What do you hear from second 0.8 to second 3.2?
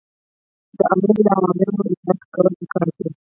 آمر له اوامرو اطاعت کول پکار دي.